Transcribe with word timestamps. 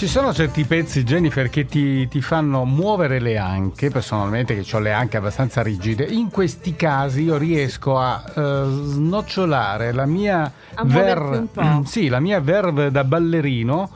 Ci 0.00 0.08
sono 0.08 0.32
certi 0.32 0.64
pezzi, 0.64 1.04
Jennifer, 1.04 1.50
che 1.50 1.66
ti, 1.66 2.08
ti, 2.08 2.22
fanno 2.22 2.64
muovere 2.64 3.20
le 3.20 3.36
anche, 3.36 3.90
personalmente 3.90 4.58
che 4.58 4.74
ho 4.74 4.78
le 4.78 4.92
anche 4.92 5.18
abbastanza 5.18 5.62
rigide. 5.62 6.04
In 6.04 6.30
questi 6.30 6.74
casi 6.74 7.24
io 7.24 7.36
riesco 7.36 7.98
a 7.98 8.24
uh, 8.34 8.40
snocciolare 8.86 9.92
la 9.92 10.06
mia, 10.06 10.50
ver- 10.84 11.82
sì, 11.84 12.08
la 12.08 12.18
mia 12.18 12.40
verve 12.40 12.90
da 12.90 13.04
ballerino 13.04 13.90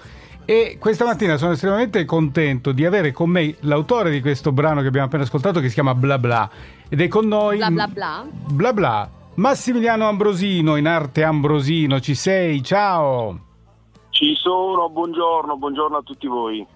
e 0.44 0.76
questa 0.78 1.06
mattina 1.06 1.38
sono 1.38 1.52
estremamente 1.52 2.04
contento 2.04 2.72
di 2.72 2.84
avere 2.84 3.10
con 3.10 3.30
me 3.30 3.56
l'autore 3.60 4.10
di 4.10 4.20
questo 4.20 4.52
brano 4.52 4.82
che 4.82 4.88
abbiamo 4.88 5.06
appena 5.06 5.22
ascoltato 5.22 5.58
che 5.60 5.68
si 5.68 5.72
chiama 5.72 5.94
Bla 5.94 6.18
Bla 6.18 6.50
ed 6.86 7.00
è 7.00 7.08
con 7.08 7.26
noi 7.26 7.56
Bla 7.56 7.70
Bla 7.70 7.88
Bla. 7.88 8.26
Bla 8.30 8.72
Bla 8.74 9.10
Massimiliano 9.36 10.06
Ambrosino 10.06 10.76
in 10.76 10.86
arte 10.86 11.22
Ambrosino 11.24 11.98
ci 11.98 12.14
sei 12.14 12.62
ciao 12.62 13.52
ci 14.24 14.34
sono, 14.36 14.88
buongiorno, 14.88 15.58
buongiorno 15.58 15.98
a 15.98 16.02
tutti 16.02 16.26
voi. 16.26 16.66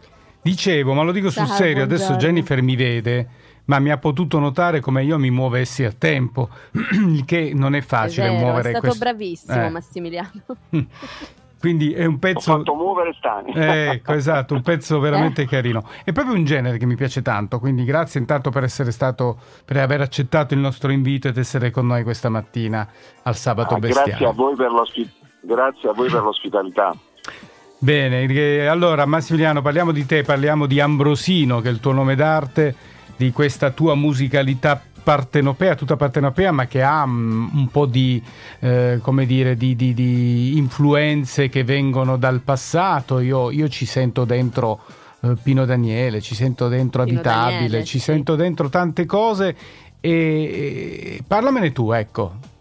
Dicevo, 0.43 0.93
ma 0.93 1.03
lo 1.03 1.13
dico 1.13 1.31
sul 1.31 1.47
serio, 1.47 1.87
buongiorno. 1.87 2.05
adesso 2.05 2.17
Jennifer 2.17 2.61
mi 2.61 2.77
vede, 2.77 3.29
ma 3.65 3.79
mi 3.79 3.91
ha 3.91 3.97
potuto 3.97 4.39
notare 4.39 4.81
come 4.81 5.03
io 5.03 5.19
mi 5.19 5.31
muovessi 5.31 5.83
a 5.85 5.93
tempo, 5.93 6.51
il 6.93 7.25
che 7.25 7.53
non 7.55 7.75
è 7.75 7.81
facile 7.81 8.27
è 8.27 8.31
vero, 8.31 8.45
muovere 8.45 8.69
È 8.69 8.71
stato 8.73 8.87
questo... 8.87 9.05
bravissimo 9.05 9.65
eh. 9.65 9.71
Massimiliano. 9.71 10.43
Quindi 11.59 11.93
è 11.93 12.05
un 12.05 12.21
pezzo. 12.21 12.53
Ho 12.53 12.57
fatto 12.59 12.75
muovere 12.75 13.15
Stani. 13.15 13.53
Ecco, 13.53 14.13
esatto, 14.13 14.55
un 14.55 14.63
pezzo 14.63 15.01
veramente 15.01 15.43
eh. 15.43 15.47
carino. 15.47 15.83
È 16.05 16.13
proprio 16.13 16.37
un 16.37 16.45
genere 16.45 16.79
che 16.79 16.87
mi 16.87 16.95
piace 16.95 17.21
tanto. 17.21 17.59
Quindi 17.59 17.83
grazie 17.85 18.21
intanto 18.21 18.51
per 18.51 18.63
essere 18.63 18.93
stato, 18.93 19.39
per 19.65 19.79
aver 19.79 20.01
accettato 20.03 20.55
il 20.55 20.61
nostro 20.61 20.93
invito 20.93 21.27
ed 21.27 21.37
essere 21.37 21.73
con 21.73 21.87
noi 21.87 22.05
questa 22.05 22.29
mattina 22.29 22.89
al 23.25 23.35
sabato 23.35 23.75
ah, 23.75 23.79
bestiale. 23.81 24.11
Grazie 24.11 24.27
a 24.27 24.33
voi 24.33 24.55
per, 24.55 24.71
l'ospi- 24.71 25.11
grazie 25.41 25.89
a 25.89 25.93
voi 25.95 26.09
per 26.09 26.23
l'ospitalità. 26.23 26.95
Bene, 27.81 28.67
allora 28.67 29.07
Massimiliano 29.07 29.63
parliamo 29.63 29.93
di 29.93 30.05
te, 30.05 30.23
parliamo 30.23 30.67
di 30.67 30.81
Ambrosino 30.81 31.61
che 31.61 31.69
è 31.69 31.73
il 31.73 31.79
tuo 31.79 31.93
nome 31.93 32.17
d'arte, 32.17 32.75
di 33.17 33.31
questa 33.31 33.71
tua 33.71 33.95
musicalità 33.95 34.83
partenopea, 35.01 35.77
tutta 35.77 35.97
partenopea, 35.97 36.51
ma 36.51 36.67
che 36.67 36.83
ha 36.83 37.05
um, 37.05 37.49
un 37.55 37.69
po' 37.69 37.87
di, 37.87 38.23
eh, 38.59 38.99
come 39.01 39.27
dire, 39.27 39.57
di, 39.57 39.77
di, 39.77 39.95
di, 39.95 40.59
influenze 40.59 41.49
che 41.49 41.65
vengono 41.65 42.17
dal 42.17 42.41
passato. 42.41 43.21
Io, 43.21 43.51
io 43.51 43.69
ci 43.69 43.87
sento 43.87 44.25
dentro 44.25 44.81
eh, 45.21 45.35
Pino 45.43 45.65
Daniele, 45.65 46.21
ci 46.21 46.35
sento 46.35 46.69
dentro 46.69 47.05
Pino 47.05 47.21
Abitabile, 47.21 47.53
Daniele, 47.53 47.85
ci 47.85 47.99
sì. 47.99 48.05
sento 48.05 48.35
dentro 48.35 48.69
tante 48.69 49.07
cose 49.07 49.57
e, 50.01 50.11
e 50.11 51.23
parlamene 51.27 51.73
tu, 51.73 51.93
ecco. 51.93 52.57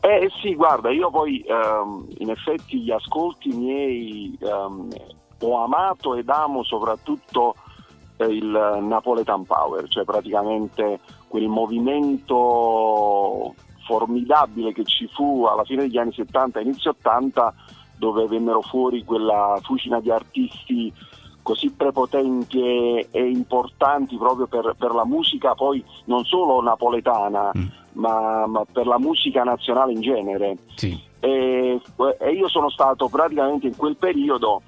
Eh 0.00 0.30
sì, 0.40 0.54
guarda, 0.54 0.90
io 0.90 1.10
poi 1.10 1.44
um, 1.46 2.06
in 2.18 2.30
effetti 2.30 2.80
gli 2.80 2.90
ascolti 2.90 3.50
miei 3.50 4.36
um, 4.40 4.88
ho 5.42 5.62
amato 5.62 6.14
ed 6.14 6.28
amo 6.30 6.62
soprattutto 6.62 7.54
eh, 8.16 8.24
il 8.24 8.78
Napoletan 8.82 9.44
Power, 9.44 9.86
cioè 9.88 10.04
praticamente 10.04 11.00
quel 11.28 11.48
movimento 11.48 13.54
formidabile 13.86 14.72
che 14.72 14.84
ci 14.84 15.06
fu 15.12 15.44
alla 15.44 15.64
fine 15.64 15.82
degli 15.82 15.98
anni 15.98 16.12
70 16.12 16.60
inizio 16.60 16.90
80 16.90 17.54
dove 17.96 18.26
vennero 18.26 18.62
fuori 18.62 19.04
quella 19.04 19.58
fucina 19.62 20.00
di 20.00 20.10
artisti 20.10 20.92
così 21.42 21.72
prepotenti 21.72 22.62
e, 22.62 23.08
e 23.10 23.28
importanti 23.28 24.16
proprio 24.16 24.46
per, 24.46 24.74
per, 24.78 24.92
la 24.92 25.04
musica 25.04 25.54
poi 25.54 25.84
non 26.04 26.24
solo 26.24 26.62
napoletana 26.62 27.50
mm 27.56 27.79
ma, 27.92 28.46
ma 28.46 28.64
per 28.70 28.86
la 28.86 28.98
musica 28.98 29.42
nazionale 29.42 29.92
in 29.92 30.00
genere. 30.00 30.56
Sì. 30.74 30.98
E, 31.20 31.80
e, 32.18 32.30
io 32.32 32.48
sono 32.48 32.70
stato 32.70 33.08
praticamente 33.08 33.66
in 33.66 33.76
quel 33.76 33.96
periodo, 33.96 34.62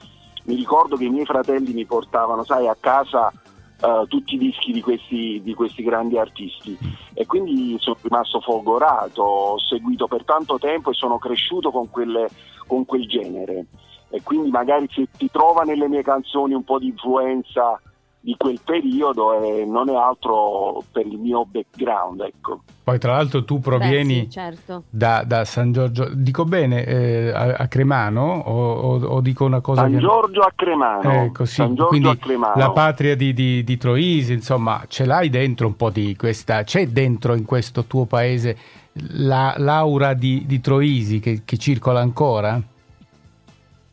mi 0.45 0.55
ricordo 0.55 0.97
che 0.97 1.05
i 1.05 1.11
miei 1.11 1.25
fratelli 1.25 1.73
mi 1.73 1.87
portavano, 1.87 2.45
sai, 2.45 2.69
a 2.69 2.77
casa 2.79 3.33
uh, 3.81 4.07
tutti 4.07 4.35
i 4.35 4.39
dischi 4.39 4.73
di 4.73 4.81
questi, 4.81 5.41
di 5.43 5.55
questi 5.55 5.83
grandi 5.83 6.19
artisti 6.19 6.77
e 7.15 7.27
quindi 7.27 7.77
sono 7.79 7.97
rimasto 8.03 8.41
folgorato, 8.41 9.23
ho 9.23 9.59
seguito 9.59 10.07
per 10.09 10.25
tanto 10.25 10.59
tempo 10.59 10.91
e 10.91 10.95
sono 10.95 11.19
cresciuto 11.19 11.71
con, 11.71 11.91
quelle, 11.91 12.29
con 12.67 12.85
quel 12.85 13.07
genere. 13.07 13.67
E 14.11 14.23
quindi 14.23 14.51
magari 14.51 14.89
se 14.93 15.09
ti 15.17 15.31
trova 15.31 15.63
nelle 15.63 15.89
mie 15.89 16.03
canzoni 16.03 16.53
un 16.53 16.65
po' 16.65 16.79
di 16.79 16.89
influenza 16.89 17.81
di 18.25 18.37
quel 18.39 18.61
periodo 18.65 19.43
e 19.43 19.65
non 19.65 19.89
è 19.89 19.95
altro 19.97 20.83
per 20.93 21.05
il 21.07 21.19
mio 21.19 21.45
background. 21.45 22.21
Ecco. 22.21 22.61
Poi 22.85 22.99
tra 22.99 23.17
l'altro 23.17 23.45
tu 23.45 23.59
provieni 23.59 24.15
Beh, 24.15 24.21
sì, 24.23 24.31
certo. 24.31 24.85
da, 24.89 25.25
da, 25.25 25.45
San 25.45 25.73
Giorgio, 25.73 26.09
dico 26.15 26.45
bene, 26.45 26.85
eh, 26.85 27.31
a, 27.31 27.55
a, 27.59 27.67
Cremano 27.67 28.23
o, 28.23 28.73
o, 28.73 29.05
o, 29.05 29.21
dico 29.21 29.45
una 29.45 29.61
cosa... 29.61 29.83
San 29.83 29.93
che... 29.93 29.99
Giorgio 29.99 30.41
a 30.41 30.53
Cremano. 30.55 31.11
Ecco, 31.25 31.45
sì. 31.45 31.55
San 31.55 31.75
Giorgio 31.75 31.89
Quindi 31.89 32.09
a 32.09 32.17
Cremano. 32.17 32.55
la 32.57 32.71
patria 32.71 33.17
di, 33.17 33.33
di, 33.33 33.65
di, 33.65 33.77
Troisi, 33.77 34.33
insomma, 34.33 34.85
ce 34.87 35.05
l'hai 35.05 35.29
dentro 35.29 35.67
un 35.67 35.77
po' 35.77 35.91
di 35.91 36.15
questa... 36.17 36.63
C'è 36.63 36.87
dentro 36.87 37.35
in 37.35 37.45
questo 37.45 37.85
tuo 37.85 38.05
paese 38.05 38.57
la, 38.93 39.55
l'aura 39.59 40.15
di, 40.15 40.45
di 40.47 40.61
Troisi 40.61 41.19
che, 41.19 41.43
che 41.45 41.57
circola 41.57 42.01
ancora? 42.01 42.61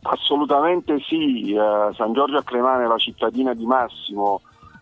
Assolutamente 0.02 1.00
sì, 1.08 1.52
eh, 1.54 1.94
San 1.96 2.14
Giorgio 2.14 2.38
a 2.38 2.44
Cremane 2.44 2.86
è 2.86 2.88
la 2.88 2.98
cittadina 2.98 3.54
di 3.54 3.66
Massimo, 3.66 4.42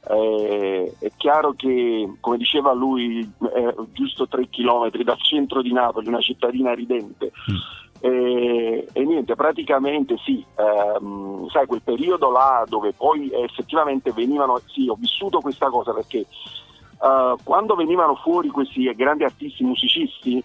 eh, 0.10 0.94
è 1.00 1.12
chiaro 1.18 1.54
che, 1.54 2.14
come 2.20 2.38
diceva 2.38 2.72
lui, 2.74 3.30
è 3.54 3.76
giusto 3.92 4.28
tre 4.28 4.48
chilometri 4.48 5.04
dal 5.04 5.20
centro 5.22 5.62
di 5.62 5.74
Napoli, 5.74 6.08
una 6.08 6.22
cittadina 6.22 6.74
ridente. 6.74 7.32
Mm. 7.52 7.56
E, 8.00 8.88
e, 8.94 9.06
niente, 9.06 9.36
praticamente 9.36 10.18
sì, 10.24 10.46
ehm, 10.56 11.48
sai 11.50 11.66
quel 11.66 11.82
periodo 11.82 12.30
là 12.30 12.64
dove 12.68 12.94
poi 12.94 13.32
effettivamente 13.34 14.12
venivano, 14.12 14.62
sì, 14.68 14.88
ho 14.88 14.96
vissuto 14.96 15.40
questa 15.40 15.70
cosa 15.70 15.94
perché 15.94 16.20
eh, 16.20 17.36
quando 17.44 17.76
venivano 17.76 18.16
fuori 18.16 18.50
questi 18.50 18.84
grandi 18.96 19.24
artisti 19.24 19.64
musicisti, 19.64 20.44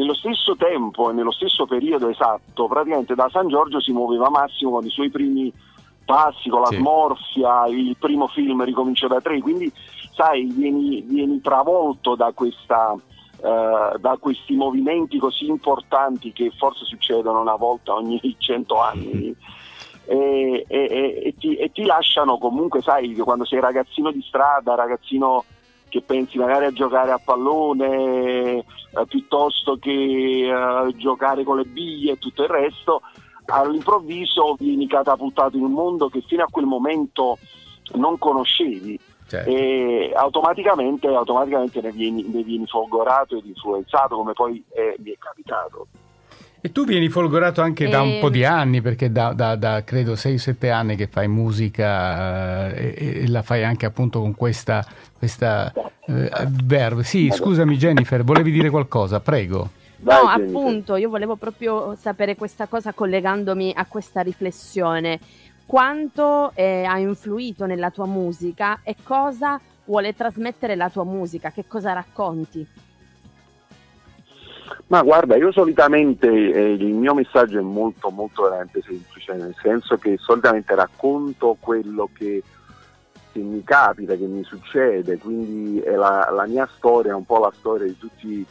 nello 0.00 0.14
stesso 0.14 0.56
tempo 0.56 1.10
e 1.10 1.12
nello 1.12 1.30
stesso 1.30 1.66
periodo 1.66 2.08
esatto, 2.08 2.66
praticamente 2.66 3.14
da 3.14 3.28
San 3.30 3.48
Giorgio 3.48 3.80
si 3.80 3.92
muoveva 3.92 4.30
Massimo 4.30 4.70
con 4.70 4.86
i 4.86 4.90
suoi 4.90 5.10
primi 5.10 5.52
passi, 6.06 6.48
con 6.48 6.62
la 6.62 6.68
sì. 6.68 6.76
smorfia, 6.76 7.66
il 7.66 7.94
primo 7.98 8.26
film 8.28 8.64
ricomincia 8.64 9.06
da 9.06 9.20
tre, 9.20 9.40
quindi 9.40 9.70
sai, 10.14 10.44
vieni, 10.46 11.02
vieni 11.02 11.42
travolto 11.42 12.14
da, 12.14 12.32
questa, 12.32 12.92
uh, 12.92 13.98
da 13.98 14.16
questi 14.18 14.54
movimenti 14.54 15.18
così 15.18 15.46
importanti 15.46 16.32
che 16.32 16.50
forse 16.56 16.86
succedono 16.86 17.40
una 17.40 17.56
volta 17.56 17.94
ogni 17.94 18.18
cento 18.38 18.80
anni. 18.80 19.36
E, 20.06 20.64
e, 20.66 21.22
e, 21.24 21.34
ti, 21.38 21.54
e 21.54 21.70
ti 21.70 21.84
lasciano 21.84 22.38
comunque, 22.38 22.80
sai, 22.80 23.14
quando 23.16 23.44
sei 23.44 23.60
ragazzino 23.60 24.10
di 24.10 24.22
strada, 24.22 24.74
ragazzino 24.74 25.44
che 25.90 26.00
pensi 26.00 26.38
magari 26.38 26.64
a 26.64 26.72
giocare 26.72 27.10
a 27.10 27.20
pallone 27.22 28.58
eh, 28.58 28.64
piuttosto 29.06 29.76
che 29.76 30.48
eh, 30.48 30.96
giocare 30.96 31.44
con 31.44 31.58
le 31.58 31.64
biglie 31.64 32.12
e 32.12 32.18
tutto 32.18 32.44
il 32.44 32.48
resto, 32.48 33.02
all'improvviso 33.44 34.54
vieni 34.58 34.86
catapultato 34.86 35.58
in 35.58 35.64
un 35.64 35.72
mondo 35.72 36.08
che 36.08 36.22
fino 36.22 36.44
a 36.44 36.48
quel 36.50 36.64
momento 36.64 37.36
non 37.94 38.16
conoscevi. 38.16 38.98
Certo. 39.26 39.48
E 39.48 40.12
automaticamente, 40.14 41.06
automaticamente 41.06 41.80
ne, 41.80 41.92
vieni, 41.92 42.22
ne, 42.28 42.42
vieni, 42.42 42.66
folgorato 42.66 43.36
ed 43.36 43.46
influenzato 43.46 44.16
come 44.16 44.32
poi 44.32 44.62
è, 44.70 44.94
mi 44.98 45.10
è 45.12 45.18
capitato. 45.18 45.86
E 46.62 46.72
tu 46.72 46.84
vieni 46.84 47.08
folgorato 47.08 47.62
anche 47.62 47.86
e... 47.86 47.88
da 47.88 48.02
un 48.02 48.18
po' 48.20 48.28
di 48.28 48.42
ehm. 48.42 48.52
anni, 48.52 48.80
perché 48.82 49.10
da, 49.10 49.32
da, 49.32 49.56
da 49.56 49.82
credo 49.82 50.12
6-7 50.12 50.70
anni 50.70 50.96
che 50.96 51.06
fai 51.06 51.26
musica 51.26 52.70
eh, 52.74 52.94
e, 52.96 53.22
e, 53.22 53.28
la 53.28 53.42
fai 53.42 53.64
anche 53.64 53.86
appunto 53.86 54.20
con 54.20 54.34
questa, 54.34 54.84
questa 55.16 55.72
eh, 56.06 56.30
verve. 56.64 57.02
Sì, 57.02 57.30
scusami 57.32 57.76
Jennifer, 57.76 58.22
volevi 58.24 58.50
dire 58.50 58.68
qualcosa? 58.68 59.20
Prego. 59.20 59.70
No, 60.02 60.28
appunto, 60.28 60.96
io 60.96 61.08
volevo 61.08 61.36
proprio 61.36 61.94
sapere 61.98 62.34
questa 62.34 62.66
cosa 62.66 62.92
collegandomi 62.92 63.72
a 63.74 63.86
questa 63.86 64.20
riflessione. 64.20 65.18
Quanto 65.66 66.52
eh, 66.54 66.84
ha 66.84 66.98
influito 66.98 67.64
nella 67.66 67.90
tua 67.90 68.06
musica 68.06 68.80
e 68.82 68.96
cosa 69.02 69.60
vuole 69.84 70.14
trasmettere 70.14 70.74
la 70.74 70.90
tua 70.90 71.04
musica? 71.04 71.52
Che 71.52 71.64
cosa 71.66 71.92
racconti? 71.92 72.66
Ma 74.90 75.02
guarda, 75.02 75.36
io 75.36 75.52
solitamente 75.52 76.26
eh, 76.26 76.72
il 76.72 76.94
mio 76.94 77.14
messaggio 77.14 77.60
è 77.60 77.62
molto 77.62 78.10
molto 78.10 78.42
veramente 78.42 78.82
semplice, 78.82 79.34
nel 79.34 79.54
senso 79.62 79.96
che 79.98 80.16
solitamente 80.18 80.74
racconto 80.74 81.56
quello 81.60 82.08
che, 82.12 82.42
che 83.30 83.38
mi 83.38 83.62
capita, 83.62 84.16
che 84.16 84.26
mi 84.26 84.42
succede, 84.42 85.16
quindi 85.18 85.78
è 85.78 85.94
la, 85.94 86.28
la, 86.32 86.44
mia 86.48 86.68
storia, 86.76 87.14
un 87.14 87.24
po' 87.24 87.38
la 87.38 87.52
storia 87.56 87.86
di 87.86 87.96
tutti, 87.98 88.44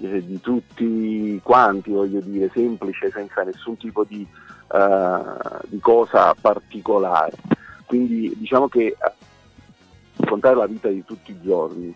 eh, 0.00 0.24
di 0.24 0.40
tutti 0.40 1.38
quanti, 1.42 1.90
voglio 1.90 2.20
dire, 2.20 2.48
semplice, 2.54 3.10
senza 3.10 3.42
nessun 3.42 3.76
tipo 3.76 4.04
di, 4.04 4.26
uh, 4.68 5.58
di 5.66 5.80
cosa 5.80 6.34
particolare. 6.40 7.36
Quindi 7.84 8.32
diciamo 8.38 8.68
che 8.68 8.96
raccontare 10.16 10.56
la 10.56 10.66
vita 10.66 10.88
di 10.88 11.04
tutti 11.04 11.32
i 11.32 11.40
giorni. 11.42 11.94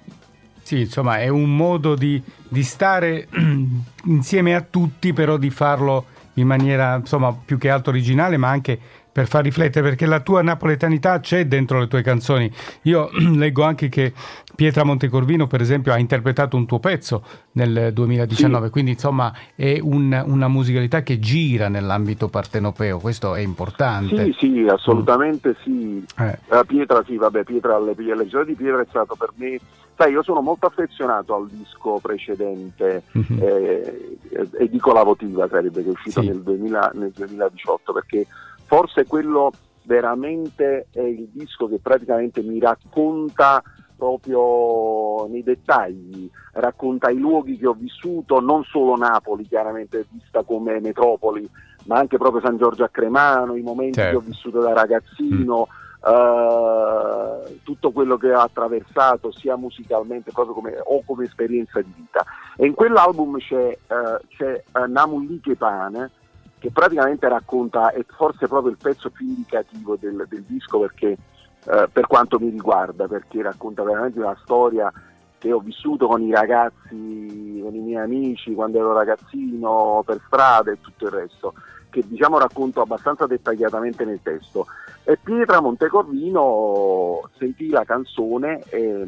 Sì, 0.68 0.80
insomma, 0.80 1.18
è 1.18 1.28
un 1.28 1.56
modo 1.56 1.94
di, 1.94 2.22
di 2.46 2.62
stare 2.62 3.26
insieme 4.04 4.54
a 4.54 4.60
tutti, 4.60 5.14
però 5.14 5.38
di 5.38 5.48
farlo 5.48 6.04
in 6.34 6.46
maniera 6.46 6.96
insomma 6.96 7.32
più 7.32 7.56
che 7.56 7.70
altro 7.70 7.90
originale, 7.90 8.36
ma 8.36 8.50
anche 8.50 8.78
per 9.18 9.26
far 9.26 9.42
riflettere, 9.42 9.84
perché 9.84 10.06
la 10.06 10.20
tua 10.20 10.42
napoletanità 10.42 11.18
c'è 11.18 11.44
dentro 11.46 11.80
le 11.80 11.88
tue 11.88 12.02
canzoni. 12.02 12.48
Io 12.82 13.10
leggo 13.34 13.64
anche 13.64 13.88
che 13.88 14.12
Pietra 14.54 14.84
Montecorvino, 14.84 15.48
per 15.48 15.60
esempio, 15.60 15.92
ha 15.92 15.98
interpretato 15.98 16.56
un 16.56 16.66
tuo 16.66 16.78
pezzo 16.78 17.24
nel 17.52 17.92
2019, 17.92 18.66
sì. 18.66 18.70
quindi 18.70 18.92
insomma 18.92 19.34
è 19.56 19.80
un, 19.82 20.22
una 20.24 20.46
musicalità 20.46 21.02
che 21.02 21.18
gira 21.18 21.66
nell'ambito 21.66 22.28
partenopeo, 22.28 23.00
questo 23.00 23.34
è 23.34 23.40
importante. 23.40 24.26
Sì, 24.26 24.36
sì, 24.38 24.66
assolutamente 24.68 25.48
mm. 25.48 25.62
sì. 25.64 26.04
Eh. 26.16 26.38
La 26.46 26.62
Pietra, 26.62 27.02
sì, 27.04 27.16
vabbè, 27.16 27.42
Pietra, 27.42 27.76
le, 27.80 27.94
le 27.96 28.44
di 28.46 28.54
Pietra 28.54 28.80
è 28.80 28.86
stato 28.88 29.16
per 29.16 29.32
me 29.34 29.58
Sai, 29.98 30.12
io 30.12 30.22
sono 30.22 30.40
molto 30.40 30.66
affezionato 30.66 31.34
al 31.34 31.48
disco 31.48 31.98
precedente, 32.00 33.02
mm-hmm. 33.18 33.42
eh, 33.42 34.18
e 34.60 34.68
dico 34.68 34.92
la 34.92 35.02
votiva 35.02 35.48
sarebbe 35.48 35.82
che 35.82 35.88
è 35.88 35.90
uscito 35.90 36.20
sì. 36.20 36.28
nel, 36.28 36.40
2000, 36.40 36.92
nel 36.94 37.10
2018, 37.10 37.92
perché 37.92 38.24
forse 38.68 39.06
quello 39.06 39.50
veramente 39.84 40.88
è 40.92 41.00
il 41.00 41.28
disco 41.32 41.66
che 41.66 41.78
praticamente 41.80 42.42
mi 42.42 42.60
racconta 42.60 43.62
proprio 43.96 45.26
nei 45.26 45.42
dettagli, 45.42 46.30
racconta 46.52 47.10
i 47.10 47.16
luoghi 47.16 47.56
che 47.56 47.66
ho 47.66 47.72
vissuto, 47.72 48.40
non 48.40 48.62
solo 48.64 48.94
Napoli 48.94 49.48
chiaramente 49.48 50.06
vista 50.10 50.44
come 50.44 50.78
metropoli, 50.80 51.48
ma 51.86 51.96
anche 51.96 52.18
proprio 52.18 52.42
San 52.42 52.58
Giorgio 52.58 52.84
a 52.84 52.88
Cremano, 52.88 53.56
i 53.56 53.62
momenti 53.62 53.94
certo. 53.94 54.18
che 54.18 54.24
ho 54.24 54.28
vissuto 54.28 54.60
da 54.60 54.72
ragazzino. 54.72 55.66
Mm 55.68 55.86
Uh, 56.00 57.58
tutto 57.64 57.90
quello 57.90 58.16
che 58.16 58.32
ho 58.32 58.38
attraversato 58.38 59.32
sia 59.32 59.56
musicalmente 59.56 60.30
proprio 60.30 60.54
come, 60.54 60.78
o 60.80 61.02
come 61.04 61.24
esperienza 61.24 61.80
di 61.80 61.92
vita 61.92 62.24
e 62.56 62.66
in 62.66 62.74
quell'album 62.74 63.36
c'è, 63.38 63.76
uh, 63.88 64.24
c'è 64.28 64.62
uh, 64.74 64.88
Namulliche 64.88 65.56
Pane 65.56 66.08
che 66.58 66.70
praticamente 66.70 67.28
racconta 67.28 67.90
è 67.90 68.04
forse 68.16 68.48
proprio 68.48 68.72
il 68.72 68.78
pezzo 68.80 69.10
più 69.10 69.26
indicativo 69.26 69.96
del, 69.96 70.26
del 70.28 70.42
disco 70.42 70.80
perché 70.80 71.16
per 71.64 72.06
quanto 72.06 72.38
mi 72.38 72.48
riguarda 72.48 73.06
perché 73.06 73.42
racconta 73.42 73.82
veramente 73.82 74.18
una 74.18 74.36
storia 74.42 74.90
che 75.36 75.52
ho 75.52 75.58
vissuto 75.58 76.06
con 76.06 76.22
i 76.22 76.30
ragazzi 76.30 77.60
con 77.62 77.74
i 77.74 77.80
miei 77.80 78.02
amici 78.02 78.54
quando 78.54 78.78
ero 78.78 78.92
ragazzino 78.92 80.02
per 80.06 80.20
strada 80.26 80.70
e 80.70 80.80
tutto 80.80 81.06
il 81.06 81.10
resto 81.12 81.54
che 81.90 82.04
diciamo 82.06 82.38
racconto 82.38 82.80
abbastanza 82.80 83.26
dettagliatamente 83.26 84.04
nel 84.04 84.20
testo. 84.22 84.66
E 85.04 85.18
Pietra 85.22 85.60
Montecorvino 85.60 87.28
sentì 87.38 87.68
la 87.68 87.84
canzone 87.84 88.62
e 88.68 89.06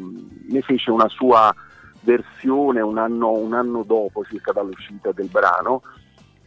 ne 0.49 0.61
fece 0.61 0.91
una 0.91 1.07
sua 1.07 1.53
versione 2.01 2.81
un 2.81 2.97
anno, 2.97 3.31
un 3.31 3.53
anno 3.53 3.83
dopo 3.83 4.23
circa 4.25 4.51
dall'uscita 4.51 5.11
del 5.11 5.27
brano 5.27 5.81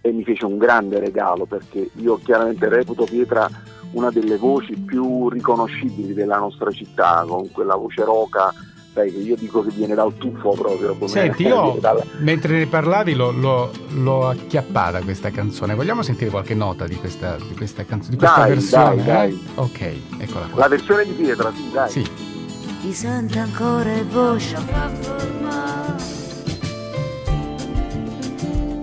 e 0.06 0.12
mi 0.12 0.22
fece 0.22 0.44
un 0.44 0.58
grande 0.58 1.00
regalo 1.00 1.46
perché 1.46 1.88
io 1.94 2.20
chiaramente 2.22 2.68
reputo 2.68 3.04
Pietra 3.04 3.48
una 3.92 4.10
delle 4.10 4.36
voci 4.36 4.76
più 4.76 5.30
riconoscibili 5.30 6.12
della 6.12 6.36
nostra 6.36 6.70
città 6.70 7.24
con 7.26 7.50
quella 7.50 7.74
voce 7.74 8.04
roca 8.04 8.52
sai 8.92 9.10
che 9.10 9.18
io 9.18 9.34
dico 9.34 9.62
che 9.62 9.70
viene 9.70 9.94
dal 9.94 10.14
tuffo 10.18 10.50
proprio. 10.50 10.94
Come 10.94 11.08
Senti, 11.08 11.44
io 11.48 11.78
dalla... 11.80 12.04
mentre 12.18 12.58
ne 12.58 12.66
parlavi 12.66 13.14
l'ho, 13.14 13.30
l'ho, 13.30 13.70
l'ho, 13.94 14.28
acchiappata 14.28 15.00
questa 15.00 15.30
canzone. 15.30 15.74
Vogliamo 15.74 16.02
sentire 16.02 16.30
qualche 16.30 16.54
nota 16.54 16.86
di 16.86 16.96
questa, 16.96 17.36
di 17.36 17.54
questa 17.56 17.86
canzone, 17.86 18.10
di 18.10 18.18
questa 18.18 18.40
dai, 18.40 18.48
versione? 18.50 18.96
Dai, 18.96 19.04
dai. 19.04 19.46
Ok, 19.54 19.80
eccola 20.18 20.46
qua. 20.46 20.60
La 20.60 20.68
versione 20.68 21.04
di 21.06 21.12
Pietra, 21.12 21.50
sì, 21.50 21.70
dai. 21.72 21.90
Sì. 21.90 22.10
Ti 22.82 22.92
sente 22.92 23.38
ancora 23.38 23.90
il 23.94 24.04
voce 24.04 25.93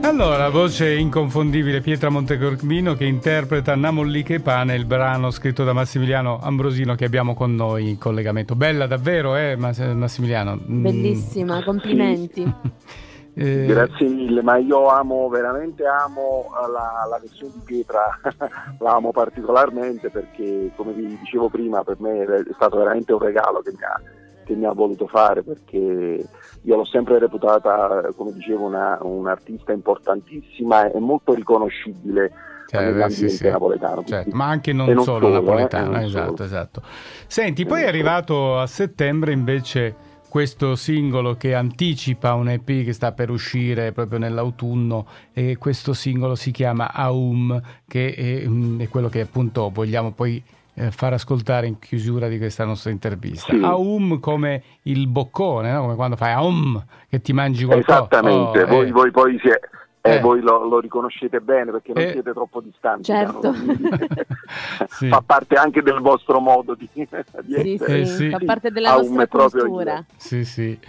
allora, 0.02 0.50
voce 0.50 0.94
inconfondibile 0.96 1.80
Pietra 1.80 2.10
Montecorvino 2.10 2.96
che 2.96 3.06
interpreta 3.06 3.76
Namolliche 3.76 4.40
Pane, 4.40 4.76
il 4.76 4.86
brano 4.86 5.32
scritto 5.32 5.64
da 5.64 5.74
Massimiliano 5.74 6.40
Ambrosino 6.42 6.96
che 6.96 7.06
abbiamo 7.06 7.34
con 7.34 7.54
noi 7.54 7.90
in 7.90 7.98
collegamento. 7.98 8.56
Bella 8.56 8.88
davvero, 8.88 9.36
eh, 9.36 9.56
Massimiliano? 9.56 10.60
Mm. 10.70 10.82
Bellissima, 10.82 11.64
complimenti. 11.64 12.42
eh... 13.36 13.66
Grazie 13.66 14.08
mille, 14.08 14.42
ma 14.42 14.58
io 14.58 14.88
amo, 14.88 15.30
veramente 15.30 15.86
amo 15.86 16.50
la, 16.72 17.08
la 17.08 17.20
versione 17.20 17.54
di 17.54 17.62
Pietra, 17.64 18.20
la 18.80 18.94
amo 18.94 19.12
particolarmente 19.12 20.10
perché, 20.10 20.72
come 20.76 20.94
vi 20.94 21.16
dicevo 21.20 21.50
prima, 21.50 21.84
per 21.84 21.98
me 22.00 22.24
è 22.24 22.54
stato 22.56 22.78
veramente 22.78 23.14
un 23.14 23.20
regalo 23.20 23.62
che 23.62 23.72
mi 23.72 23.84
ha 23.84 24.20
che 24.44 24.56
mi 24.56 24.66
ha 24.66 24.74
voluto 24.74 25.08
fare 25.08 25.44
perché 25.44 26.28
io 26.64 26.76
l'ho 26.76 26.86
sempre 26.86 27.18
reputata, 27.20 28.10
come 28.16 28.34
dicevo, 28.34 28.66
una, 28.66 28.98
un'artista 29.02 29.72
importantissima 29.72 30.92
e 30.92 31.00
molto 31.00 31.34
riconoscibile 31.34 32.32
cioè, 32.68 33.10
sì, 33.10 33.30
sì. 33.30 33.50
napoletano. 33.50 34.04
Certo, 34.06 34.36
ma 34.36 34.48
anche 34.48 34.72
non, 34.72 34.90
non 34.90 35.04
solo, 35.04 35.26
solo, 35.26 35.34
napoletano, 35.34 36.00
eh, 36.00 36.06
esatto, 36.06 36.36
solo. 36.38 36.44
esatto. 36.44 36.82
Senti, 37.28 37.66
poi 37.66 37.82
è 37.84 37.88
arrivato 37.88 38.58
a 38.58 38.68
settembre 38.68 39.34
invece 39.34 40.10
questo 40.30 40.78
singolo 40.78 41.36
che 41.36 41.54
anticipa 41.54 42.34
un 42.36 42.48
EP 42.48 42.64
che 42.64 42.94
sta 42.94 43.12
per 43.12 43.30
uscire 43.30 43.92
proprio 43.92 44.18
nell'autunno 44.18 45.06
e 45.34 45.58
questo 45.58 45.92
singolo 45.92 46.36
si 46.36 46.52
chiama 46.52 46.94
Aum 46.94 47.62
che 47.86 48.14
è, 48.14 48.48
mm, 48.48 48.80
è 48.80 48.88
quello 48.88 49.10
che 49.10 49.20
appunto 49.20 49.70
vogliamo 49.70 50.14
poi 50.14 50.42
eh, 50.74 50.92
far 50.92 51.14
ascoltare 51.14 51.68
in 51.68 51.80
chiusura 51.80 52.28
di 52.28 52.38
questa 52.38 52.66
nostra 52.66 52.92
intervista. 52.92 53.54
Sì. 53.54 53.62
Aum 53.62 54.20
come 54.20 54.64
il 54.84 55.08
boccone, 55.08 55.72
no? 55.72 55.82
come 55.82 55.96
quando 55.96 56.16
fai 56.16 56.32
aum 56.32 56.84
che 57.10 57.22
ti 57.22 57.34
mangi 57.34 57.66
qualcosa. 57.66 58.00
Esattamente, 58.00 58.64
oh, 58.64 58.68
voi, 58.68 58.88
eh. 58.88 58.92
voi, 58.92 59.12
poi 59.12 59.40
siete... 59.40 59.70
Eh, 60.04 60.16
eh. 60.16 60.20
Voi 60.20 60.42
lo, 60.42 60.68
lo, 60.68 60.80
riconoscete 60.80 61.42
bene 61.42 61.70
perché 61.70 61.94
non 61.94 62.04
eh. 62.04 62.12
siete 62.14 62.34
troppo 62.34 62.60
distanti. 62.60 63.04
Certo. 63.04 63.54
sì. 64.90 65.08
Fa 65.10 65.22
parte 65.24 65.54
anche 65.54 65.84
del 65.84 66.00
vostro 66.00 66.40
modo 66.40 66.74
di, 66.74 66.90
di 66.92 67.08
sì, 67.08 67.74
essere. 67.76 68.06
Sì, 68.08 68.30
fa 68.30 68.40
parte 68.44 68.72
della 68.72 68.94
Aum 68.94 69.14
nostra 69.14 69.48
cultura. 69.48 70.04
Sì, 70.16 70.44
sì. 70.44 70.80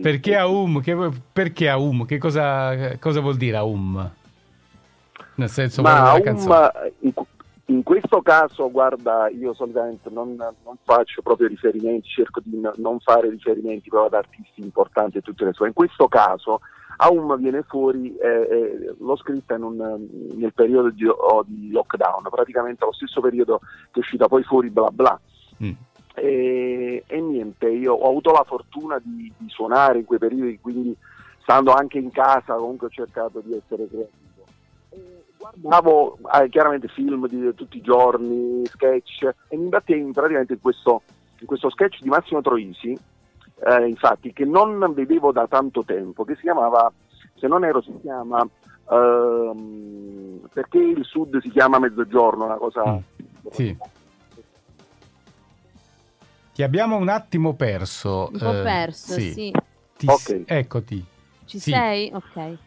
perché 0.00 0.36
Aum? 0.36 0.80
Che, 0.80 0.96
perché 1.30 1.68
Aum? 1.68 2.06
Che 2.06 2.16
cosa, 2.16 2.96
cosa, 2.98 3.20
vuol 3.20 3.36
dire 3.36 3.58
Aum? 3.58 4.10
Nel 5.34 5.50
senso, 5.50 5.82
Ma 5.82 6.12
Aum, 6.12 6.22
in, 7.68 7.82
questo 7.82 8.22
caso, 8.22 8.70
guarda, 8.70 9.28
io 9.28 9.54
solitamente 9.54 10.10
non, 10.10 10.36
non, 10.36 10.76
faccio 10.84 11.22
proprio 11.22 11.48
riferimenti, 11.48 12.08
cerco 12.08 12.40
di 12.42 12.60
non 12.76 12.98
fare 13.00 13.28
riferimenti 13.30 13.88
proprio 13.88 14.18
ad 14.18 14.24
artisti 14.24 14.60
importanti 14.60 15.18
e 15.18 15.20
tutte 15.22 15.44
le 15.44 15.52
sue. 15.52 15.68
In 15.68 15.74
questo 15.74 16.08
caso, 16.08 16.60
Aum 16.98 17.36
viene 17.36 17.62
fuori, 17.62 18.16
eh, 18.16 18.26
eh, 18.26 18.94
l'ho 18.98 19.16
scritta 19.16 19.54
un, 19.54 20.08
nel 20.34 20.52
periodo 20.54 20.90
di, 20.90 21.06
oh, 21.06 21.44
di, 21.46 21.70
lockdown, 21.70 22.24
praticamente 22.30 22.84
allo 22.84 22.92
stesso 22.92 23.20
periodo 23.20 23.58
che 23.58 23.92
è 23.92 23.98
uscita 23.98 24.28
poi 24.28 24.42
fuori 24.42 24.70
Bla 24.70 24.90
Bla. 24.90 25.20
Mm. 25.62 25.72
E, 26.14 27.04
e, 27.06 27.20
niente, 27.20 27.68
io 27.68 27.94
ho 27.94 28.08
avuto 28.08 28.32
la 28.32 28.44
fortuna 28.44 28.98
di, 29.02 29.32
di 29.36 29.48
suonare 29.48 29.98
in 29.98 30.04
quei 30.04 30.18
periodi, 30.18 30.58
quindi 30.60 30.96
stando 31.42 31.72
anche 31.72 31.98
in 31.98 32.10
casa 32.10 32.54
comunque 32.54 32.88
ho 32.88 32.90
cercato 32.90 33.40
di 33.40 33.52
essere 33.54 33.86
creativo 33.86 34.27
guardavo 35.38 36.18
eh, 36.34 36.48
chiaramente 36.48 36.88
film 36.88 37.26
di 37.28 37.54
tutti 37.54 37.78
i 37.78 37.82
giorni, 37.82 38.66
sketch, 38.66 39.22
e 39.48 39.56
mi 39.56 39.64
imbattei 39.64 40.02
praticamente 40.12 40.54
in 40.54 40.60
questo, 40.60 41.02
in 41.38 41.46
questo 41.46 41.70
sketch 41.70 42.00
di 42.00 42.08
Massimo 42.08 42.40
Troisi, 42.40 42.98
eh, 43.60 43.86
infatti, 43.86 44.32
che 44.32 44.44
non 44.44 44.92
vedevo 44.92 45.32
da 45.32 45.46
tanto 45.46 45.84
tempo, 45.84 46.24
che 46.24 46.34
si 46.34 46.42
chiamava, 46.42 46.92
se 47.34 47.46
non 47.46 47.64
ero, 47.64 47.80
si 47.80 47.92
chiama 48.00 48.46
ehm, 48.90 50.48
Perché 50.52 50.78
il 50.78 51.04
Sud 51.04 51.40
si 51.40 51.50
chiama 51.50 51.78
Mezzogiorno, 51.78 52.44
una 52.44 52.56
cosa... 52.56 52.84
Mm, 52.86 52.98
sì. 53.50 53.76
Ti 56.54 56.62
abbiamo 56.64 56.96
un 56.96 57.08
attimo 57.08 57.54
perso. 57.54 58.30
Un 58.32 58.38
po' 58.38 58.58
eh, 58.58 58.62
perso, 58.62 59.12
sì. 59.12 59.32
sì. 59.32 59.54
Ti, 59.96 60.06
okay. 60.08 60.42
Eccoti. 60.46 61.04
Ci 61.44 61.58
sì. 61.60 61.70
sei? 61.70 62.10
Ok. 62.12 62.58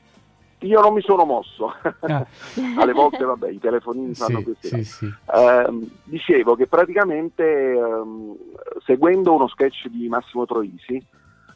Io 0.61 0.79
non 0.79 0.93
mi 0.93 1.01
sono 1.01 1.25
mosso, 1.25 1.73
ah. 2.01 2.25
alle 2.77 2.93
volte 2.93 3.23
vabbè 3.23 3.49
i 3.49 3.59
telefonini 3.59 4.13
fanno 4.13 4.39
sì, 4.39 4.43
queste 4.43 4.67
sì, 4.67 4.83
sì. 4.83 5.05
Eh, 5.05 5.89
dicevo 6.03 6.55
che 6.55 6.67
praticamente 6.67 7.43
ehm, 7.73 8.35
seguendo 8.85 9.33
uno 9.33 9.47
sketch 9.47 9.87
di 9.87 10.07
Massimo 10.07 10.45
Troisi 10.45 10.95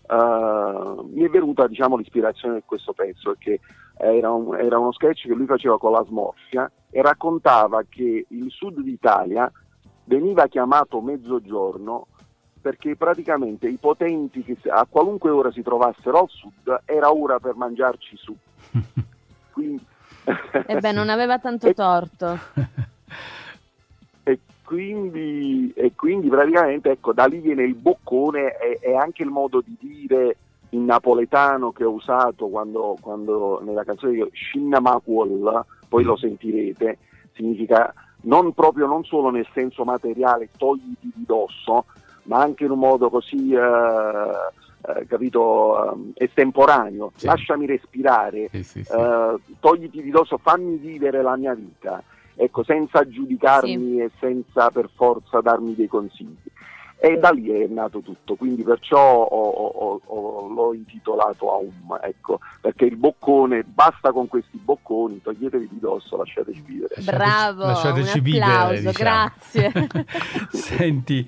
eh, 0.07 0.95
mi 1.11 1.23
è 1.23 1.29
venuta 1.29 1.67
diciamo, 1.67 1.97
l'ispirazione 1.97 2.55
di 2.55 2.63
questo 2.65 2.93
pezzo 2.93 3.35
perché 3.35 3.59
era, 3.97 4.31
un, 4.31 4.55
era 4.55 4.77
uno 4.77 4.91
sketch 4.91 5.27
che 5.27 5.33
lui 5.33 5.45
faceva 5.45 5.77
con 5.77 5.91
la 5.91 6.03
smorfia 6.03 6.71
e 6.89 7.01
raccontava 7.01 7.83
che 7.87 8.25
il 8.27 8.49
sud 8.49 8.81
d'Italia 8.81 9.51
veniva 10.05 10.47
chiamato 10.47 11.01
mezzogiorno 11.01 12.07
perché 12.61 12.95
praticamente 12.95 13.67
i 13.67 13.77
potenti 13.79 14.43
che 14.43 14.57
a 14.69 14.87
qualunque 14.89 15.29
ora 15.29 15.51
si 15.51 15.61
trovassero 15.61 16.21
al 16.21 16.29
sud 16.29 16.81
era 16.85 17.13
ora 17.13 17.39
per 17.39 17.55
mangiarci 17.55 18.17
su. 18.17 18.35
Quindi... 19.51 19.85
E 20.65 20.79
beh, 20.79 20.91
non 20.91 21.09
aveva 21.09 21.39
tanto 21.39 21.71
torto. 21.75 22.39
E 24.23 24.39
quindi, 24.63 25.71
e 25.75 25.93
quindi 25.95 26.27
praticamente 26.27 26.91
ecco, 26.91 27.13
da 27.13 27.25
lì 27.25 27.39
viene 27.39 27.63
il 27.63 27.75
boccone 27.75 28.57
e, 28.57 28.79
e, 28.81 28.95
anche 28.95 29.23
il 29.23 29.29
modo 29.29 29.61
di 29.63 29.77
dire 29.79 30.37
in 30.69 30.85
napoletano 30.85 31.71
che 31.71 31.83
ho 31.83 31.91
usato 31.91 32.47
quando, 32.47 32.97
quando 32.99 33.61
nella 33.63 33.83
canzone 33.83 34.13
di 34.13 34.29
Shinnamakuol, 34.33 35.65
poi 35.87 36.03
lo 36.03 36.17
sentirete, 36.17 36.97
significa 37.33 37.93
non 38.21 38.53
proprio 38.53 38.87
non 38.87 39.03
solo 39.03 39.29
nel 39.29 39.47
senso 39.53 39.83
materiale, 39.83 40.49
togliti 40.57 41.11
di 41.13 41.23
dosso, 41.25 41.85
ma 42.23 42.39
anche 42.39 42.65
in 42.65 42.71
un 42.71 42.79
modo 42.79 43.09
così 43.09 43.53
eh, 43.53 44.31
eh, 44.87 45.05
capito, 45.07 45.93
eh, 46.15 46.23
estemporaneo, 46.25 47.11
Sì. 47.15 47.25
lasciami 47.25 47.65
respirare, 47.65 48.49
Sì, 48.51 48.63
sì, 48.63 48.83
sì. 48.83 48.91
eh, 48.91 49.35
togliti 49.59 50.01
di 50.01 50.09
dosso, 50.09 50.37
fammi 50.37 50.77
vivere 50.77 51.21
la 51.21 51.35
mia 51.35 51.53
vita, 51.53 52.01
ecco, 52.35 52.63
senza 52.63 53.07
giudicarmi 53.07 54.01
e 54.01 54.11
senza 54.19 54.69
per 54.69 54.89
forza 54.93 55.41
darmi 55.41 55.75
dei 55.75 55.87
consigli. 55.87 56.35
E 56.97 57.17
da 57.19 57.29
lì 57.29 57.49
è 57.49 57.67
nato 57.67 57.99
tutto, 57.99 58.35
quindi 58.35 58.63
perciò 58.63 58.97
ho- 59.23 59.49
ho- 59.49 60.01
ho- 60.05 60.47
l'ho 60.47 60.73
intitolato 60.73 61.51
Aum, 61.51 61.99
ecco, 62.01 62.39
perché 62.61 62.85
il 62.85 62.95
boccone, 62.95 63.63
basta 63.63 64.11
con 64.11 64.27
questi 64.27 64.57
bocconi, 64.57 65.21
toglietevi 65.21 65.67
di 65.69 65.79
dosso, 65.79 66.15
lasciateci 66.17 66.61
vivere. 66.65 66.95
Lasciateci- 66.95 67.17
Bravo, 67.17 67.65
lasciateci 67.65 68.17
un 68.17 68.23
vivere, 68.23 68.45
applauso, 68.45 68.81
diciamo. 68.89 68.93
grazie. 68.93 69.71
Senti, 70.49 71.27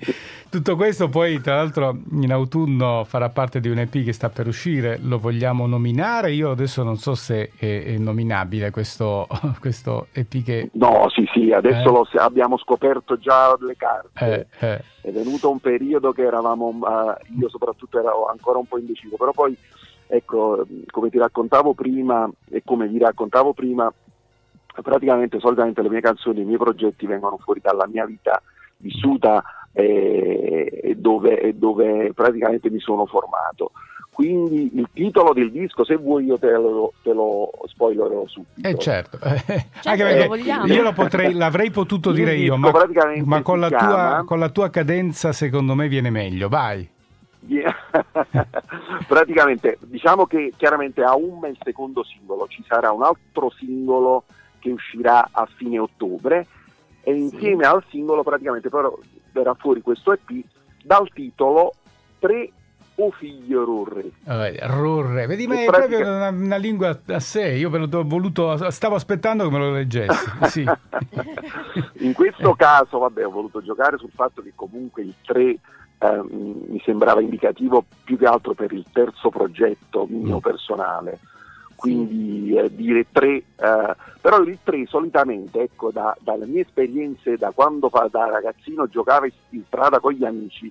tutto 0.50 0.76
questo 0.76 1.08
poi 1.08 1.40
tra 1.40 1.56
l'altro 1.56 1.96
in 2.12 2.32
autunno 2.32 3.04
farà 3.04 3.28
parte 3.28 3.60
di 3.60 3.68
un 3.68 3.78
EP 3.78 4.04
che 4.04 4.12
sta 4.12 4.28
per 4.30 4.46
uscire, 4.46 4.98
lo 5.02 5.18
vogliamo 5.18 5.66
nominare? 5.66 6.32
Io 6.32 6.50
adesso 6.50 6.82
non 6.82 6.96
so 6.96 7.14
se 7.14 7.52
è, 7.56 7.84
è 7.84 7.98
nominabile 7.98 8.70
questo, 8.70 9.26
questo 9.60 10.06
EP 10.12 10.42
che... 10.42 10.70
No, 10.74 11.08
sì, 11.10 11.28
sì, 11.32 11.52
adesso 11.52 11.88
Eh. 11.88 11.92
lo 11.92 12.08
abbiamo 12.22 12.56
scoperto 12.58 13.18
già 13.18 13.56
le 13.60 13.76
carte. 13.76 14.48
eh, 14.58 14.66
eh, 14.66 14.82
è 15.02 15.10
venuto 15.10 15.50
un 15.50 15.58
periodo 15.58 16.12
che 16.12 16.22
eravamo, 16.22 16.78
eh, 16.82 17.26
io 17.38 17.48
soprattutto 17.48 17.98
ero 17.98 18.26
ancora 18.26 18.58
un 18.58 18.66
po' 18.66 18.78
indeciso, 18.78 19.16
però 19.16 19.32
poi 19.32 19.56
ecco, 20.06 20.66
come 20.90 21.10
ti 21.10 21.18
raccontavo 21.18 21.74
prima 21.74 22.28
e 22.50 22.62
come 22.64 22.88
vi 22.88 22.98
raccontavo 22.98 23.52
prima, 23.52 23.92
praticamente 24.82 25.38
solitamente 25.40 25.82
le 25.82 25.90
mie 25.90 26.00
canzoni, 26.00 26.40
i 26.40 26.44
miei 26.44 26.58
progetti 26.58 27.06
vengono 27.06 27.36
fuori 27.38 27.60
dalla 27.62 27.86
mia 27.86 28.06
vita 28.06 28.40
vissuta 28.78 29.42
eh, 29.72 30.94
dove, 30.96 31.54
dove 31.56 32.12
praticamente 32.14 32.70
mi 32.70 32.80
sono 32.80 33.06
formato. 33.06 33.72
Quindi 34.18 34.68
il 34.74 34.88
titolo 34.92 35.32
del 35.32 35.52
disco, 35.52 35.84
se 35.84 35.94
vuoi 35.94 36.24
io 36.24 36.38
te 36.38 36.50
lo, 36.50 36.92
te 37.02 37.12
lo 37.12 37.52
spoilerò 37.66 38.26
subito. 38.26 38.66
eh, 38.66 38.76
certo, 38.76 39.16
eh, 39.22 39.66
anche 39.84 40.02
perché 40.02 40.72
io 40.72 40.82
lo 40.82 40.92
potrei, 40.92 41.34
l'avrei 41.34 41.70
potuto 41.70 42.10
dire 42.10 42.34
io, 42.34 42.56
ma, 42.56 42.72
ma 43.24 43.42
con, 43.42 43.60
la 43.60 43.68
tua, 43.68 44.24
con 44.26 44.40
la 44.40 44.48
tua 44.48 44.70
cadenza 44.70 45.32
secondo 45.32 45.76
me 45.76 45.86
viene 45.86 46.10
meglio, 46.10 46.48
vai. 46.48 46.96
praticamente 49.06 49.78
diciamo 49.82 50.26
che 50.26 50.52
chiaramente 50.56 51.02
a 51.02 51.14
un 51.14 51.46
il 51.46 51.56
secondo 51.62 52.02
singolo 52.02 52.48
ci 52.48 52.64
sarà 52.66 52.90
un 52.90 53.04
altro 53.04 53.50
singolo 53.50 54.24
che 54.58 54.70
uscirà 54.70 55.28
a 55.30 55.46
fine 55.56 55.78
ottobre 55.78 56.46
e 57.02 57.14
insieme 57.14 57.64
al 57.64 57.84
singolo 57.88 58.24
praticamente 58.24 58.68
però 58.68 58.98
verrà 59.38 59.54
fuori 59.54 59.80
questo 59.80 60.12
EP 60.12 60.44
dal 60.82 61.08
titolo 61.12 61.74
Tre 62.18 62.50
o 63.00 63.10
figlio 63.12 63.64
Rorre 63.64 64.10
Vabbè, 64.24 65.26
vedi, 65.28 65.46
ma 65.46 65.60
è 65.60 65.66
pratica- 65.66 65.86
proprio 65.98 66.14
una, 66.16 66.28
una 66.30 66.56
lingua 66.56 66.98
a 67.06 67.20
sé. 67.20 67.50
Io 67.52 67.70
ve 67.70 67.78
l'ho 67.78 68.04
voluto, 68.04 68.70
stavo 68.70 68.96
aspettando 68.96 69.44
che 69.44 69.50
me 69.50 69.58
lo 69.58 69.70
leggessi. 69.72 70.26
Sì. 70.48 70.66
in 71.98 72.12
questo 72.14 72.54
caso 72.54 72.98
vabbè 72.98 73.24
ho 73.24 73.30
voluto 73.30 73.62
giocare 73.62 73.98
sul 73.98 74.10
fatto 74.12 74.42
che 74.42 74.52
comunque 74.54 75.02
il 75.02 75.14
3 75.24 75.56
ehm, 75.98 76.26
mi 76.70 76.82
sembrava 76.84 77.20
indicativo 77.20 77.84
più 78.02 78.18
che 78.18 78.24
altro 78.26 78.54
per 78.54 78.72
il 78.72 78.84
terzo 78.92 79.30
progetto 79.30 80.06
mio 80.08 80.36
Mm. 80.36 80.40
personale 80.40 81.18
quindi 81.78 82.56
eh, 82.56 82.74
dire 82.74 83.06
3 83.12 83.42
però 84.20 84.40
il 84.40 84.58
3 84.64 84.84
solitamente 84.86 85.60
ecco 85.62 85.90
da- 85.92 86.16
dalle 86.20 86.44
mie 86.46 86.62
esperienze 86.62 87.36
da 87.36 87.52
quando 87.54 87.88
fa- 87.88 88.08
da 88.10 88.28
ragazzino 88.28 88.88
giocavo 88.88 89.26
in- 89.50 89.62
strada 89.68 90.00
con 90.00 90.12
gli 90.12 90.24
amici 90.24 90.70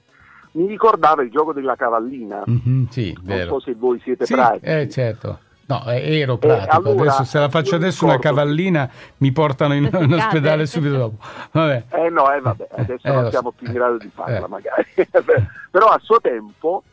mi 0.52 0.68
ricordava 0.68 1.22
il 1.24 1.30
gioco 1.32 1.54
della 1.54 1.76
cavallina 1.78 2.44
Mhm, 2.46 2.88
sì, 2.90 3.14
non 3.24 3.38
vero. 3.38 3.54
so 3.54 3.60
se 3.62 3.74
voi 3.76 4.00
siete 4.04 4.26
Sì, 4.26 4.34
pratici 4.34 4.66
eh, 4.66 4.90
certo. 4.90 5.40
No, 5.70 5.84
eh, 5.88 6.20
ero 6.20 6.38
pratico. 6.38 6.76
allora, 6.76 7.02
adesso 7.02 7.24
se 7.26 7.40
la 7.40 7.50
faccio 7.50 7.72
io 7.72 7.76
adesso 7.78 8.06
una 8.06 8.16
ricordo- 8.16 8.38
cavallina 8.38 8.90
mi 9.18 9.32
portano 9.34 9.74
in, 9.76 9.90
in 10.02 10.14
ospedale 10.14 10.66
subito 10.66 10.96
dopo. 10.96 11.18
Vabbè. 11.52 11.84
Eh 11.90 12.10
no, 12.10 12.32
eh, 12.32 12.40
vabbè, 12.40 12.68
adesso 12.78 13.06
Eh, 13.08 13.12
non 13.12 13.30
siamo 13.30 13.52
più 13.52 13.68
in 13.68 13.74
grado 13.74 13.98
di 13.98 14.10
farla 14.14 14.46
Eh. 14.46 14.48
magari. 14.48 14.86
Però 15.70 15.88
a 15.88 16.00
suo 16.02 16.22
tempo 16.22 16.84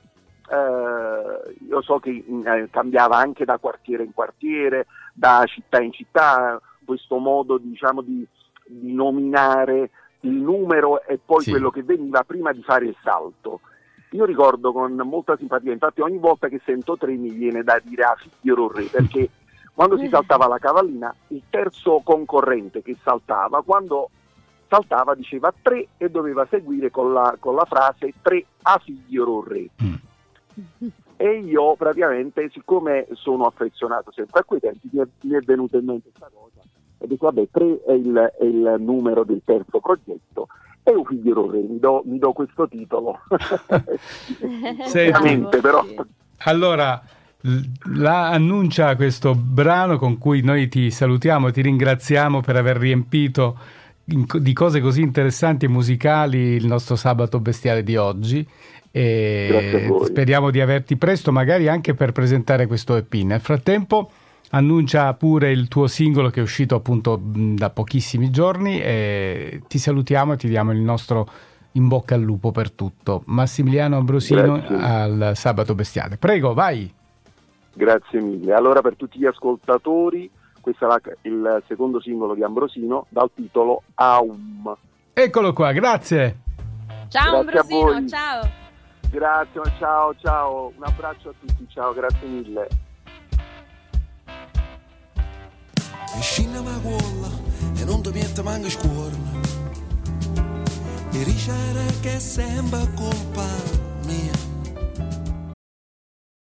eh, 0.49 1.57
io 1.69 1.83
so 1.83 1.99
che 1.99 2.11
eh, 2.11 2.69
cambiava 2.71 3.17
anche 3.17 3.45
da 3.45 3.59
quartiere 3.59 4.05
in 4.05 4.13
quartiere, 4.13 4.87
da 5.13 5.45
città 5.47 5.81
in 5.81 5.93
città, 5.93 6.61
questo 6.85 7.19
modo 7.19 7.59
diciamo 7.59 8.03
di, 8.03 8.27
di 8.67 8.93
nominare 8.93 9.91
il 10.21 10.33
numero 10.33 11.03
e 11.05 11.19
poi 11.25 11.43
Sì. 11.43 11.51
quello 11.51 11.71
che 11.71 11.83
veniva 11.83 12.25
prima 12.25 12.53
di 12.53 12.63
fare 12.63 12.87
il 12.87 12.97
salto. 13.03 13.61
Io 14.11 14.25
ricordo 14.25 14.73
con 14.73 14.93
molta 14.95 15.37
simpatia, 15.37 15.73
infatti 15.73 16.01
ogni 16.01 16.19
volta 16.19 16.49
che 16.49 16.61
sento 16.65 16.97
tre 16.97 17.15
mi 17.15 17.31
viene 17.31 17.63
da 17.65 17.81
dire 17.83 18.05
a 18.05 18.17
figlio 18.17 18.55
Rorre, 18.55 18.85
perché 18.85 19.29
quando 19.75 19.99
si 19.99 20.09
saltava 20.09 20.47
la 20.47 20.59
cavallina, 20.59 21.13
il 21.29 21.43
terzo 21.51 22.01
concorrente 22.05 22.81
che 22.81 22.97
saltava, 23.03 23.63
quando 23.63 24.11
saltava 24.69 25.15
diceva 25.15 25.53
tre 25.61 25.89
e 25.97 26.09
doveva 26.11 26.47
seguire 26.49 26.91
con 26.91 27.13
la, 27.13 27.37
con 27.41 27.55
la 27.57 27.65
frase 27.65 28.13
tre 28.23 28.45
a 28.63 28.81
figlio 28.83 29.25
Rorre. 29.25 29.69
Mm. 29.83 29.95
E 31.17 31.39
io 31.39 31.75
praticamente, 31.77 32.51
siccome 32.53 33.07
sono 33.13 33.47
affezionato 33.47 34.11
sempre 34.13 34.41
a 34.41 34.45
quei 34.45 34.61
tempi, 34.61 34.89
mi 34.93 35.01
è, 35.01 35.07
mi 35.23 35.35
è 35.37 35.41
venuta 35.41 35.77
in 35.77 35.85
mente 35.85 36.11
questa 36.11 36.31
cosa 36.33 36.63
e 37.05 37.07
dico 37.07 37.27
vabbè, 37.27 37.49
tre 37.51 37.83
è 37.85 37.93
il, 37.93 38.33
è 38.39 38.45
il 38.45 38.77
numero 38.79 39.25
del 39.25 39.43
terzo 39.45 39.79
progetto 39.79 40.49
e 40.83 40.95
un 40.95 41.05
figlio 41.05 41.47
mi 41.47 41.79
do, 41.79 42.03
mi 42.07 42.19
do 42.19 42.33
questo 42.33 42.67
titolo. 42.67 43.21
Senti. 44.87 45.11
Veramente, 45.11 45.61
però. 45.61 45.85
Allora, 46.39 47.03
la 47.95 48.31
annuncia 48.31 48.97
questo 48.97 49.35
brano 49.35 49.99
con 49.99 50.19
cui 50.19 50.43
noi 50.43 50.69
ti 50.69 50.91
salutiamo 50.91 51.49
e 51.49 51.53
ti 51.53 51.63
ringraziamo 51.63 52.41
per 52.41 52.57
aver 52.57 52.77
riempito 52.77 53.59
di 54.05 54.53
cose 54.53 54.81
così 54.81 55.01
interessanti 55.01 55.65
e 55.65 55.69
musicali 55.69 56.39
il 56.39 56.67
nostro 56.67 56.97
sabato 56.97 57.41
bestiale 57.41 57.83
di 57.83 57.97
oggi. 57.97 58.47
E 58.91 59.93
speriamo 60.05 60.51
di 60.51 60.61
averti 60.61 60.97
presto, 60.97 61.33
magari 61.33 61.69
anche 61.69 61.95
per 61.95 62.13
presentare 62.13 62.67
questo 62.67 62.95
EP. 62.95 63.13
Nel 63.15 63.41
frattempo, 63.41 64.11
annuncia 64.51 65.13
pure 65.15 65.51
il 65.51 65.67
tuo 65.67 65.89
singolo 65.89 66.31
che 66.31 66.39
è 66.39 66.43
uscito 66.43 66.77
appunto 66.77 67.21
da 67.21 67.71
pochissimi 67.71 68.31
giorni. 68.31 68.81
E 68.81 69.63
ti 69.67 69.79
salutiamo 69.79 70.35
e 70.35 70.37
ti 70.37 70.49
diamo 70.49 70.71
il 70.71 70.79
nostro 70.81 71.29
in 71.73 71.89
bocca 71.89 72.15
al 72.15 72.21
lupo 72.21 72.53
per 72.53 72.71
tutto. 72.71 73.23
Massimiliano 73.27 73.97
Ambrosino 73.97 74.59
Grazie. 74.59 74.77
al 74.77 75.33
sabato 75.35 75.75
bestiale. 75.75 76.17
Prego, 76.17 76.55
vai. 76.55 76.93
Grazie 77.73 78.21
mille. 78.21 78.53
Allora 78.53 78.81
per 78.81 78.95
tutti 78.95 79.19
gli 79.19 79.27
ascoltatori, 79.27 80.31
questo 80.65 80.87
è 80.87 80.89
la- 80.89 81.01
il 81.23 81.63
secondo 81.69 82.01
singolo 82.01 82.35
di 82.35 82.43
Ambrosino 82.43 83.05
dal 83.11 83.31
titolo 83.35 83.83
Aum. 83.97 84.75
Eccolo 85.13 85.53
qua, 85.53 85.73
grazie. 85.73 86.39
Ciao 87.09 87.45
Grazie 87.45 87.61
Ambrosino, 87.61 88.09
ciao. 88.09 88.49
Grazie, 89.11 89.61
ciao, 89.79 90.15
ciao, 90.21 90.73
un 90.75 90.83
abbraccio 90.83 91.29
a 91.29 91.33
tutti, 91.39 91.67
ciao, 91.69 91.93
grazie 91.93 92.27
mille. 92.27 92.69
Vicino 96.17 96.59
a 96.61 96.81
quella 96.81 97.29
e 97.79 97.85
non 97.85 98.03
ti 98.03 98.11
mette 98.11 98.43
manco 98.43 98.71
scuola. 98.71 99.17
Mi 101.13 101.25
dice 101.25 101.53
che 102.01 102.15
è 102.17 102.19
sempre 102.19 102.81
colpa 102.97 103.74